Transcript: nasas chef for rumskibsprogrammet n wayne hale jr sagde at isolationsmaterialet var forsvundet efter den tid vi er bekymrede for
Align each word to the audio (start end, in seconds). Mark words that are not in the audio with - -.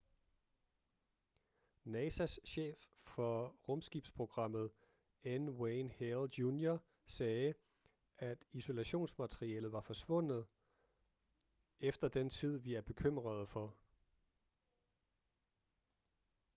nasas 1.83 2.39
chef 2.45 2.85
for 3.03 3.55
rumskibsprogrammet 3.67 4.71
n 5.25 5.49
wayne 5.59 5.89
hale 5.89 6.29
jr 6.37 6.77
sagde 7.05 7.53
at 8.17 8.45
isolationsmaterialet 8.51 9.71
var 9.71 9.81
forsvundet 9.81 10.45
efter 11.79 12.07
den 12.07 12.29
tid 12.29 12.57
vi 12.57 12.73
er 12.73 12.81
bekymrede 12.81 13.47
for 13.47 13.75